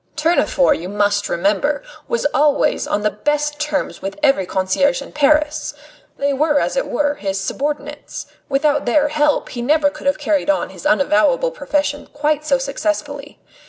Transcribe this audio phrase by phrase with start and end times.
[0.15, 5.75] Tournefort, you must remember, was always on the best terms with every concierge in Paris.
[6.17, 10.49] They were, as it were, his subordinates; without their help he never could have carried
[10.49, 13.37] on his unavowable profession quite so successfully.